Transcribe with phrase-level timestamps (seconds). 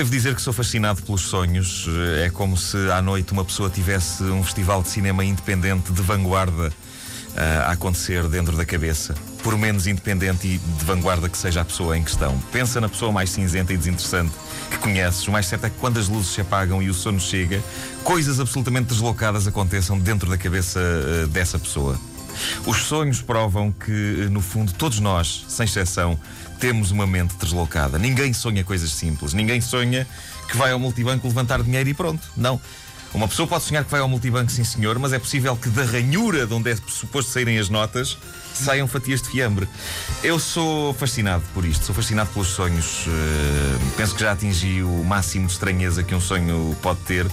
[0.00, 1.86] Devo dizer que sou fascinado pelos sonhos.
[2.24, 6.68] É como se à noite uma pessoa tivesse um festival de cinema independente de vanguarda
[6.68, 9.14] uh, a acontecer dentro da cabeça.
[9.42, 12.38] Por menos independente e de vanguarda que seja a pessoa em questão.
[12.50, 14.32] Pensa na pessoa mais cinzenta e desinteressante
[14.70, 15.28] que conheces.
[15.28, 17.62] O mais certo é que quando as luzes se apagam e o sono chega,
[18.02, 22.00] coisas absolutamente deslocadas aconteçam dentro da cabeça uh, dessa pessoa.
[22.66, 26.18] Os sonhos provam que, no fundo, todos nós, sem exceção,
[26.58, 27.98] temos uma mente deslocada.
[27.98, 29.32] Ninguém sonha coisas simples.
[29.32, 30.06] Ninguém sonha
[30.48, 32.20] que vai ao multibanco levantar dinheiro e pronto.
[32.36, 32.60] Não.
[33.12, 35.84] Uma pessoa pode sonhar que vai ao multibanco, sim senhor, mas é possível que da
[35.84, 38.16] ranhura de onde é suposto saírem as notas
[38.54, 39.68] saiam fatias de fiambre.
[40.22, 43.06] Eu sou fascinado por isto, sou fascinado pelos sonhos.
[43.06, 47.26] Uh, penso que já atingi o máximo de estranheza que um sonho pode ter.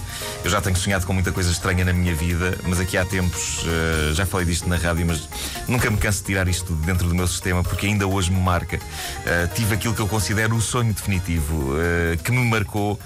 [0.44, 3.62] Eu já tenho sonhado com muita coisa estranha na minha vida, mas aqui há tempos,
[3.62, 5.28] uh, já falei disto na rádio, mas
[5.66, 8.76] nunca me canso de tirar isto dentro do meu sistema porque ainda hoje me marca.
[8.76, 11.74] Uh, tive aquilo que eu considero o sonho definitivo,
[12.22, 12.98] que me marcou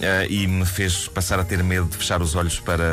[0.00, 2.84] Uh, e me fez passar a ter medo de fechar os olhos para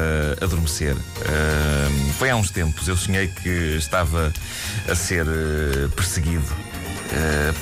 [0.42, 0.95] adormecer.
[0.95, 4.31] Uh, foi há uns tempos, eu sonhei que estava
[4.88, 6.45] a ser uh, perseguido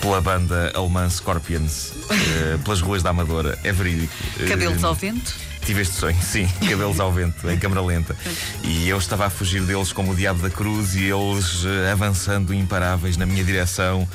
[0.01, 1.93] pela banda alemã Scorpions
[2.65, 3.57] pelas ruas da Amadora.
[3.63, 4.13] É verídico.
[4.45, 5.33] Cabelos ao vento?
[5.65, 8.13] Tive este sonho, sim, cabelos ao vento, em câmara lenta.
[8.61, 13.15] E eu estava a fugir deles como o diabo da cruz e eles avançando imparáveis
[13.15, 14.05] na minha direção,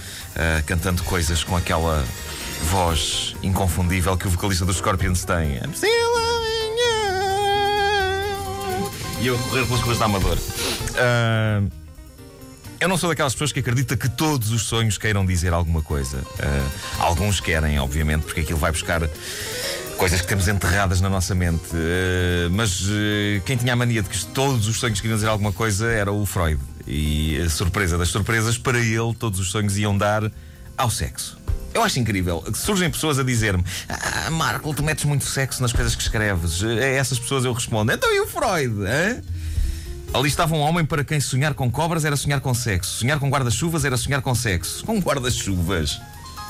[0.66, 2.04] cantando coisas com aquela
[2.64, 5.60] voz inconfundível que o vocalista dos Scorpions tem.
[9.20, 10.36] E eu correr pelas ruas da Amador.
[10.36, 11.70] Uh,
[12.80, 16.18] eu não sou daquelas pessoas que acredita que todos os sonhos queiram dizer alguma coisa.
[16.18, 19.08] Uh, alguns querem, obviamente, porque aquilo vai buscar
[19.96, 21.62] coisas que temos enterradas na nossa mente.
[21.72, 25.52] Uh, mas uh, quem tinha a mania de que todos os sonhos queriam dizer alguma
[25.52, 26.60] coisa era o Freud.
[26.84, 30.28] E a surpresa das surpresas, para ele, todos os sonhos iam dar
[30.76, 31.41] ao sexo.
[31.74, 32.44] Eu acho incrível.
[32.54, 36.62] Surgem pessoas a dizer-me: Ah, Marco, tu metes muito sexo nas coisas que escreves.
[36.62, 38.74] A essas pessoas eu respondo: Então e o Freud?
[38.80, 39.22] Hein?
[40.14, 42.98] Ali estava um homem para quem sonhar com cobras era sonhar com sexo.
[42.98, 44.84] Sonhar com guarda-chuvas era sonhar com sexo.
[44.84, 46.00] Com guarda-chuvas.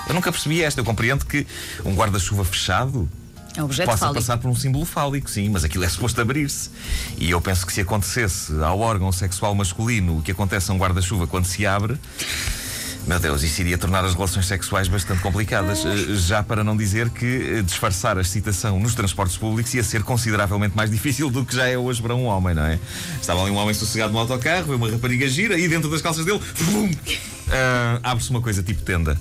[0.08, 0.80] Eu nunca percebi esta.
[0.80, 1.46] Eu compreendo que
[1.84, 3.08] um guarda-chuva fechado
[3.56, 4.14] é um possa fálico.
[4.14, 6.70] passar por um símbolo fálico, sim, mas aquilo é suposto abrir-se.
[7.18, 10.78] E eu penso que se acontecesse ao órgão sexual masculino o que acontece a um
[10.78, 11.98] guarda-chuva quando se abre.
[13.06, 15.84] Meu Deus, isso iria tornar as relações sexuais bastante complicadas.
[15.84, 20.02] Eh, já para não dizer que eh, disfarçar a excitação nos transportes públicos ia ser
[20.04, 22.78] consideravelmente mais difícil do que já é hoje para um homem, não é?
[23.20, 26.38] Estava ali um homem sossegado no autocarro, uma rapariga gira e dentro das calças dele,
[26.38, 29.18] uh, abre-se uma coisa tipo tenda.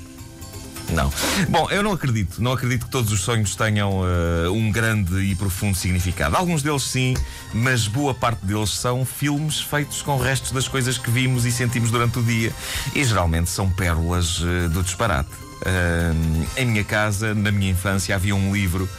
[0.92, 1.12] Não.
[1.50, 2.42] Bom, eu não acredito.
[2.42, 6.36] Não acredito que todos os sonhos tenham uh, um grande e profundo significado.
[6.36, 7.16] Alguns deles sim,
[7.54, 11.92] mas boa parte deles são filmes feitos com restos das coisas que vimos e sentimos
[11.92, 12.52] durante o dia.
[12.94, 15.30] E geralmente são pérolas uh, do disparate.
[15.62, 18.90] Uh, em minha casa, na minha infância, havia um livro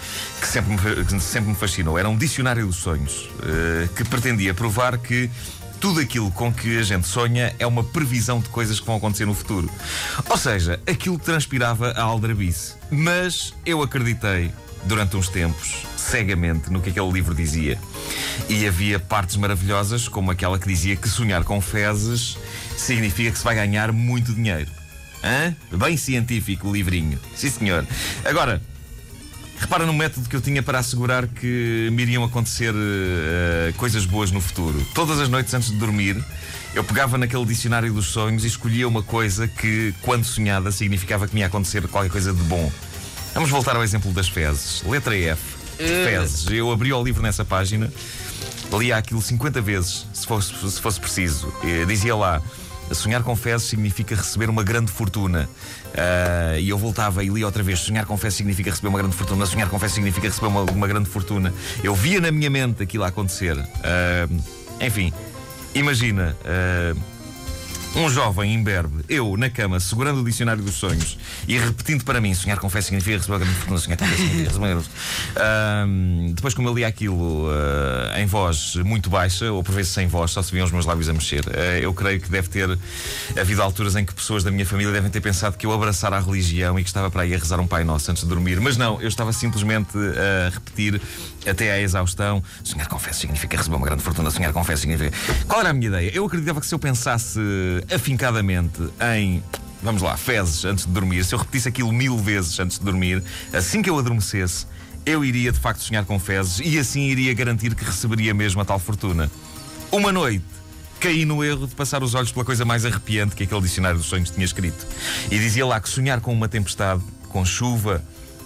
[0.40, 1.98] que sempre me, que sempre me fascinou.
[1.98, 3.28] Era um dicionário dos sonhos,
[3.96, 5.28] que pretendia provar que
[5.82, 9.26] tudo aquilo com que a gente sonha é uma previsão de coisas que vão acontecer
[9.26, 9.68] no futuro.
[10.30, 12.74] Ou seja, aquilo transpirava a aldrabice.
[12.88, 14.52] Mas eu acreditei,
[14.84, 17.76] durante uns tempos, cegamente, no que aquele livro dizia.
[18.48, 22.38] E havia partes maravilhosas, como aquela que dizia que sonhar com fezes
[22.76, 24.70] significa que se vai ganhar muito dinheiro.
[25.24, 25.52] Hã?
[25.76, 27.18] Bem científico o livrinho.
[27.34, 27.84] Sim, senhor.
[28.24, 28.62] Agora,
[29.62, 34.32] Repara no método que eu tinha para assegurar que me iriam acontecer uh, coisas boas
[34.32, 34.84] no futuro.
[34.92, 36.22] Todas as noites antes de dormir,
[36.74, 41.34] eu pegava naquele dicionário dos sonhos e escolhia uma coisa que, quando sonhada, significava que
[41.34, 42.72] me ia acontecer qualquer coisa de bom.
[43.34, 44.82] Vamos voltar ao exemplo das fezes.
[44.82, 45.40] Letra F.
[45.78, 46.06] Eh.
[46.06, 46.50] Fezes.
[46.50, 47.88] Eu abri o livro nessa página,
[48.72, 51.54] lia aquilo 50 vezes, se fosse, se fosse preciso.
[51.62, 52.42] E dizia lá.
[52.94, 55.48] Sonhar com fezes significa receber uma grande fortuna.
[55.86, 59.16] Uh, e eu voltava e li outra vez: sonhar com fezes significa receber uma grande
[59.16, 59.46] fortuna.
[59.46, 61.52] Sonhar com fezes significa receber uma, uma grande fortuna.
[61.82, 63.56] Eu via na minha mente aquilo a acontecer.
[63.56, 64.42] Uh,
[64.80, 65.12] enfim,
[65.74, 66.36] imagina.
[66.42, 67.11] Uh,
[67.94, 72.34] um jovem imberbe, eu na cama, segurando o dicionário dos sonhos e repetindo para mim:
[72.34, 76.68] sonhar com fé significa receber grande fortuna, sonhar com fé significa receber uh, Depois, como
[76.68, 80.52] eu li aquilo uh, em voz muito baixa, ou por vezes sem voz, só se
[80.52, 82.78] viam os meus lábios a mexer, uh, eu creio que deve ter
[83.38, 86.20] havido alturas em que pessoas da minha família devem ter pensado que eu abraçara a
[86.20, 88.60] religião e que estava para aí a rezar um Pai Nosso antes de dormir.
[88.60, 91.00] Mas não, eu estava simplesmente a repetir
[91.46, 95.12] até à exaustão: sonhar com fé significa receber uma grande fortuna, sonhar com fé significa.
[95.46, 96.10] Qual era a minha ideia?
[96.14, 97.40] Eu acreditava que se eu pensasse
[97.90, 98.80] afincadamente
[99.16, 99.42] em
[99.82, 103.22] vamos lá, fezes antes de dormir, se eu repetisse aquilo mil vezes antes de dormir,
[103.52, 104.66] assim que eu adormecesse,
[105.04, 108.64] eu iria de facto sonhar com fezes e assim iria garantir que receberia mesmo a
[108.64, 109.28] tal fortuna.
[109.90, 110.44] Uma noite,
[111.00, 114.06] caí no erro de passar os olhos pela coisa mais arrepiante que aquele dicionário dos
[114.06, 114.86] sonhos tinha escrito.
[115.30, 118.02] E dizia lá que sonhar com uma tempestade, com chuva,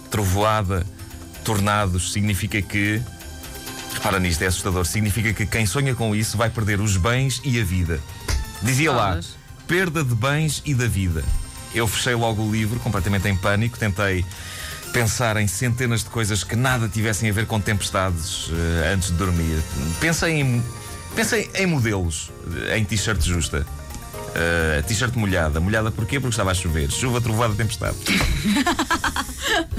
[0.09, 0.85] trovoada,
[1.43, 3.01] tornados significa que.
[3.93, 4.85] Repara nisto, é assustador.
[4.85, 7.99] Significa que quem sonha com isso vai perder os bens e a vida.
[8.61, 9.19] Dizia lá,
[9.67, 11.23] perda de bens e da vida.
[11.73, 14.25] Eu fechei logo o livro, completamente em pânico, tentei
[14.93, 18.53] pensar em centenas de coisas que nada tivessem a ver com tempestades uh,
[18.93, 19.61] antes de dormir.
[19.99, 20.63] Pensei em,
[21.15, 22.31] pensei em modelos,
[22.75, 23.65] em t-shirt justa.
[24.29, 25.59] Uh, t-shirt molhada.
[25.59, 26.19] Molhada porquê?
[26.19, 26.91] Porque estava a chover.
[26.91, 27.97] Chuva, trovoada, tempestade.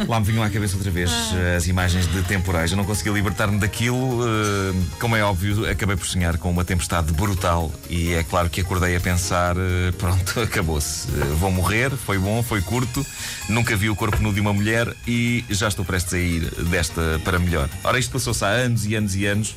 [0.07, 2.71] Lá me vinham à cabeça outra vez uh, as imagens de temporais.
[2.71, 4.23] Eu não conseguia libertar-me daquilo.
[4.23, 7.73] Uh, como é óbvio, acabei por sonhar com uma tempestade brutal.
[7.89, 9.57] E é claro que acordei a pensar:
[9.99, 11.09] pronto, acabou-se.
[11.39, 11.91] vou morrer.
[11.91, 13.05] Foi bom, foi curto.
[13.49, 17.21] Nunca vi o corpo nu de uma mulher e já estou prestes a ir desta
[17.25, 17.69] para melhor.
[17.85, 19.57] Ora, isto passou-se há anos e anos e anos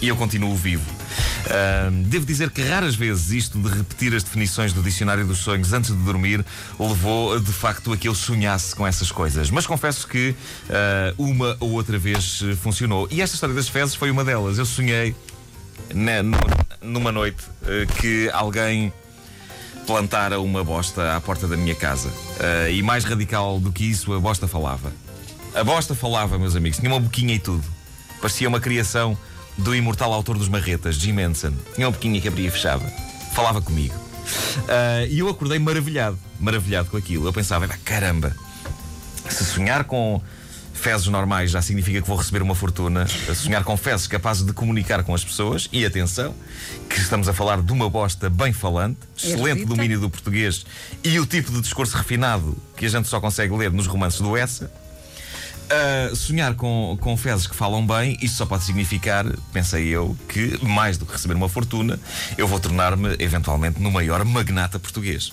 [0.00, 0.84] e eu continuo vivo.
[1.48, 5.72] Uh, devo dizer que raras vezes isto de repetir as definições do Dicionário dos Sonhos
[5.72, 6.44] antes de dormir
[6.78, 9.50] levou de facto a que eu sonhasse com essas coisas.
[9.50, 10.34] Mas confesso que
[10.68, 13.08] uh, uma ou outra vez funcionou.
[13.10, 14.58] E esta história das fezes foi uma delas.
[14.58, 15.16] Eu sonhei
[16.82, 18.92] numa noite uh, que alguém
[19.86, 22.08] plantara uma bosta à porta da minha casa.
[22.08, 24.92] Uh, e mais radical do que isso, a bosta falava.
[25.54, 27.64] A bosta falava, meus amigos, tinha uma boquinha e tudo.
[28.20, 29.16] Parecia uma criação
[29.58, 31.52] do imortal autor dos marretas, Jim Henson.
[31.74, 32.86] Tinha uma boquinha que abria e fechava.
[33.34, 33.94] Falava comigo.
[33.94, 37.26] Uh, e eu acordei maravilhado, maravilhado com aquilo.
[37.26, 38.34] Eu pensava, caramba,
[39.28, 40.22] se sonhar com
[40.78, 43.06] fezes normais já significa que vou receber uma fortuna.
[43.34, 45.68] Sonhar com fezes capazes de comunicar com as pessoas.
[45.72, 46.34] E atenção,
[46.88, 50.64] que estamos a falar de uma bosta bem falante, excelente domínio do português
[51.02, 54.36] e o tipo de discurso refinado que a gente só consegue ler nos romances do
[54.36, 54.70] Essa.
[55.68, 60.58] Uh, sonhar com, com fezes que falam bem, isto só pode significar, pensei eu, que
[60.64, 62.00] mais do que receber uma fortuna,
[62.38, 65.30] eu vou tornar-me eventualmente no maior magnata português.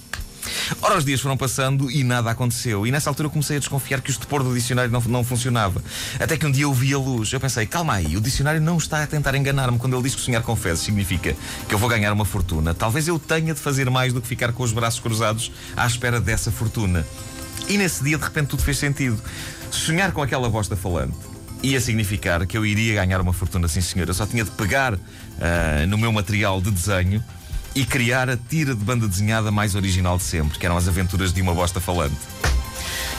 [0.82, 2.86] Ora, os dias foram passando e nada aconteceu.
[2.86, 5.82] E nessa altura eu comecei a desconfiar que o estupor do dicionário não, não funcionava.
[6.20, 7.32] Até que um dia eu vi a luz.
[7.32, 10.22] Eu pensei, calma aí, o dicionário não está a tentar enganar-me quando ele diz que
[10.22, 11.36] sonhar com fezes significa
[11.68, 12.74] que eu vou ganhar uma fortuna.
[12.74, 16.20] Talvez eu tenha de fazer mais do que ficar com os braços cruzados à espera
[16.20, 17.06] dessa fortuna.
[17.68, 19.20] E nesse dia, de repente, tudo fez sentido.
[19.72, 21.16] Sonhar com aquela bosta falante
[21.64, 24.08] ia significar que eu iria ganhar uma fortuna, sim senhor.
[24.08, 25.00] Eu só tinha de pegar uh,
[25.88, 27.24] no meu material de desenho
[27.74, 31.34] e criar a tira de banda desenhada mais original de sempre, que eram as aventuras
[31.34, 32.16] de uma bosta falante.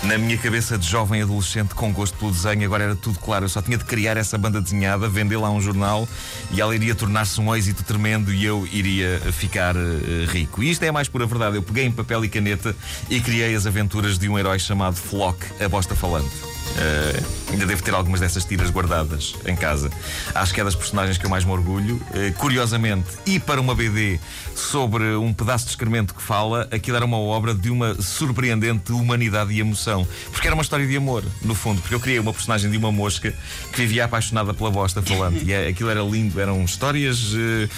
[0.03, 3.47] Na minha cabeça de jovem adolescente com gosto pelo desenho, agora era tudo claro.
[3.47, 6.09] Eu só tinha de criar essa banda desenhada, vendê-la a um jornal
[6.53, 9.81] e ela iria tornar-se um êxito tremendo e eu iria ficar uh,
[10.29, 10.63] rico.
[10.63, 11.57] E isto é a mais pura verdade.
[11.57, 12.77] Eu peguei em papel e caneta
[13.11, 16.56] e criei as aventuras de um herói chamado Flock, a bosta falante.
[16.77, 19.91] Uh, ainda devo ter algumas dessas tiras guardadas em casa.
[20.35, 21.97] Acho que é das personagens que eu mais me orgulho.
[21.97, 24.19] Uh, curiosamente, e para uma BD
[24.55, 29.53] sobre um pedaço de excremento que fala, aquilo era uma obra de uma surpreendente humanidade
[29.53, 30.07] e emoção.
[30.31, 31.81] Porque era uma história de amor, no fundo.
[31.81, 33.33] Porque eu criei uma personagem de uma mosca
[33.73, 35.45] que vivia apaixonada pela bosta falante.
[35.45, 37.33] E é, aquilo era lindo, eram histórias.
[37.33, 37.69] Uh,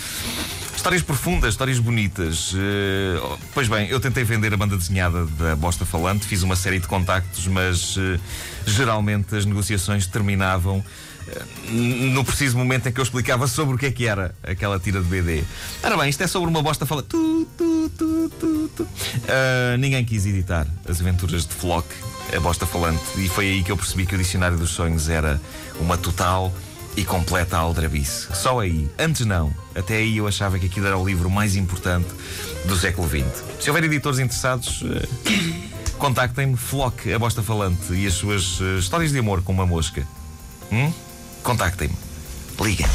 [0.78, 2.52] Histórias profundas, histórias bonitas.
[2.52, 6.78] Uh, pois bem, eu tentei vender a banda desenhada da Bosta Falante, fiz uma série
[6.78, 8.18] de contactos, mas uh,
[8.64, 13.87] geralmente as negociações terminavam uh, no preciso momento em que eu explicava sobre o que
[13.87, 15.42] é que era aquela tira de BD.
[15.82, 17.08] Ora bem, isto é sobre uma bosta falante.
[17.08, 18.88] Tu, tu, tu,
[19.80, 21.88] ninguém quis editar as aventuras de Flock,
[22.35, 25.40] a bosta falante, e foi aí que eu percebi que o Dicionário dos Sonhos era
[25.80, 26.54] uma total
[26.97, 28.28] e completa a aldrabice.
[28.35, 28.90] Só aí.
[28.99, 29.52] Antes não.
[29.75, 32.09] Até aí eu achava que aquilo era o livro mais importante
[32.64, 33.45] do século XX.
[33.61, 35.09] Se houver editores interessados, uh,
[35.99, 36.57] contactem-me.
[36.57, 40.07] Flock, a bosta falante, e as suas uh, histórias de amor com uma mosca.
[40.73, 40.92] Hum?
[41.42, 41.95] Contactem-me.
[42.61, 42.88] Liga.